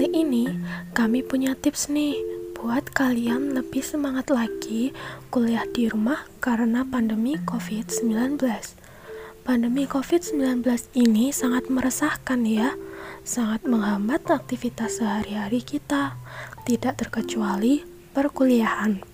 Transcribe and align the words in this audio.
Kali 0.00 0.16
ini 0.16 0.48
kami 0.96 1.20
punya 1.20 1.52
tips 1.52 1.92
nih 1.92 2.16
buat 2.56 2.88
kalian 2.88 3.52
lebih 3.52 3.84
semangat 3.84 4.32
lagi 4.32 4.96
kuliah 5.28 5.68
di 5.76 5.92
rumah 5.92 6.24
karena 6.40 6.88
pandemi 6.88 7.36
COVID-19. 7.44 8.40
Pandemi 9.44 9.84
COVID-19 9.84 10.64
ini 10.96 11.36
sangat 11.36 11.68
meresahkan 11.68 12.40
ya, 12.48 12.72
sangat 13.28 13.68
menghambat 13.68 14.24
aktivitas 14.24 15.04
sehari-hari 15.04 15.60
kita, 15.60 16.16
tidak 16.64 17.04
terkecuali 17.04 17.84
perkuliahan. 18.16 19.04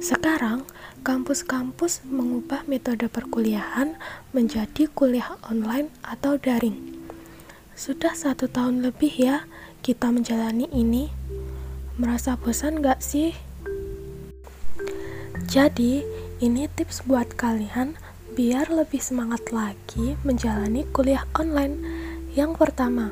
Sekarang, 0.00 0.64
kampus-kampus 1.04 2.08
mengubah 2.08 2.64
metode 2.64 3.04
perkuliahan 3.12 4.00
menjadi 4.32 4.88
kuliah 4.96 5.36
online 5.44 5.92
atau 6.00 6.40
daring. 6.40 7.04
Sudah 7.76 8.16
satu 8.16 8.48
tahun 8.48 8.80
lebih 8.80 9.12
ya 9.12 9.44
kita 9.82 10.14
menjalani 10.14 10.70
ini. 10.70 11.10
Merasa 11.98 12.38
bosan 12.38 12.78
gak 12.80 13.02
sih? 13.02 13.34
Jadi, 15.50 16.06
ini 16.38 16.70
tips 16.70 17.02
buat 17.04 17.34
kalian 17.34 17.98
biar 18.32 18.70
lebih 18.70 19.02
semangat 19.02 19.50
lagi 19.50 20.14
menjalani 20.22 20.86
kuliah 20.94 21.26
online. 21.34 21.82
Yang 22.32 22.62
pertama, 22.62 23.10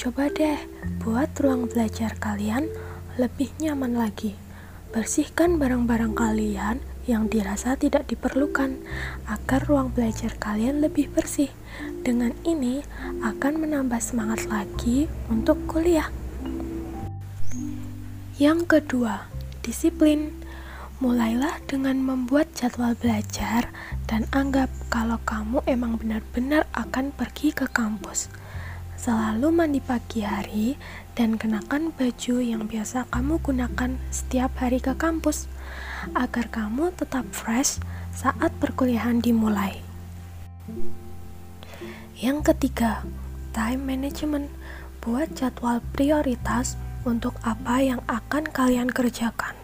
coba 0.00 0.32
deh 0.32 0.58
buat 1.04 1.30
ruang 1.38 1.68
belajar 1.68 2.16
kalian 2.18 2.66
lebih 3.20 3.52
nyaman 3.60 3.94
lagi. 3.94 4.47
Bersihkan 4.88 5.60
barang-barang 5.60 6.16
kalian 6.16 6.80
yang 7.04 7.28
dirasa 7.28 7.76
tidak 7.76 8.08
diperlukan 8.08 8.80
agar 9.28 9.60
ruang 9.68 9.92
belajar 9.92 10.32
kalian 10.40 10.80
lebih 10.80 11.12
bersih. 11.12 11.52
Dengan 12.00 12.32
ini 12.48 12.80
akan 13.20 13.60
menambah 13.60 14.00
semangat 14.00 14.48
lagi 14.48 15.04
untuk 15.28 15.60
kuliah. 15.68 16.08
Yang 18.40 18.80
kedua, 18.80 19.28
disiplin. 19.60 20.32
Mulailah 20.98 21.62
dengan 21.68 22.00
membuat 22.02 22.56
jadwal 22.58 22.98
belajar 22.98 23.70
dan 24.10 24.26
anggap 24.34 24.66
kalau 24.90 25.20
kamu 25.22 25.62
emang 25.68 25.94
benar-benar 26.00 26.66
akan 26.74 27.14
pergi 27.14 27.54
ke 27.54 27.70
kampus. 27.70 28.32
Selalu 28.98 29.54
mandi 29.54 29.78
pagi 29.78 30.26
hari 30.26 30.74
dan 31.14 31.38
kenakan 31.38 31.94
baju 31.94 32.42
yang 32.42 32.66
biasa 32.66 33.06
kamu 33.14 33.38
gunakan 33.38 33.94
setiap 34.10 34.58
hari 34.58 34.82
ke 34.82 34.90
kampus 34.98 35.46
agar 36.18 36.50
kamu 36.50 36.90
tetap 36.98 37.22
fresh 37.30 37.78
saat 38.10 38.50
perkuliahan 38.58 39.22
dimulai. 39.22 39.78
Yang 42.18 42.50
ketiga, 42.50 43.06
time 43.54 43.86
management. 43.86 44.50
Buat 44.98 45.38
jadwal 45.38 45.78
prioritas 45.94 46.74
untuk 47.06 47.38
apa 47.46 47.78
yang 47.78 48.02
akan 48.10 48.50
kalian 48.50 48.90
kerjakan. 48.90 49.54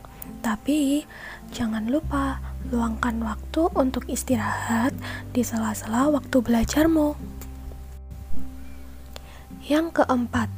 Tapi 0.47 1.03
jangan 1.51 1.91
lupa 1.91 2.39
luangkan 2.71 3.19
waktu 3.19 3.67
untuk 3.75 4.07
istirahat 4.07 4.95
di 5.35 5.43
sela-sela 5.43 6.07
waktu 6.15 6.39
belajarmu. 6.39 7.34
Yang 9.65 10.05
keempat, 10.05 10.53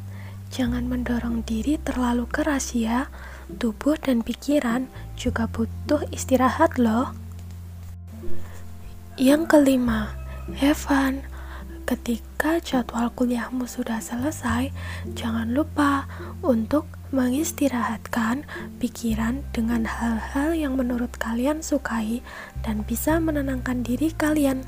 jangan 0.51 0.91
mendorong 0.91 1.47
diri 1.47 1.79
terlalu 1.79 2.27
keras 2.27 2.75
ya. 2.75 3.07
Tubuh 3.47 3.95
dan 3.95 4.27
pikiran 4.27 4.91
juga 5.15 5.47
butuh 5.47 6.03
istirahat 6.11 6.75
loh. 6.75 7.15
Yang 9.15 9.47
kelima, 9.47 10.11
fun. 10.75 11.23
Ketika 11.87 12.59
jadwal 12.59 13.15
kuliahmu 13.15 13.71
sudah 13.71 14.03
selesai, 14.03 14.75
jangan 15.15 15.55
lupa 15.55 16.11
untuk 16.43 16.91
mengistirahatkan 17.15 18.43
pikiran 18.83 19.47
dengan 19.55 19.87
hal-hal 19.87 20.51
yang 20.51 20.75
menurut 20.75 21.15
kalian 21.15 21.63
sukai 21.63 22.27
dan 22.67 22.83
bisa 22.83 23.23
menenangkan 23.23 23.87
diri 23.87 24.11
kalian. 24.11 24.67